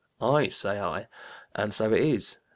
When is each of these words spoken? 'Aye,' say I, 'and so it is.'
'Aye,' 0.19 0.49
say 0.49 0.79
I, 0.79 1.07
'and 1.53 1.71
so 1.71 1.93
it 1.93 2.01
is.' 2.01 2.39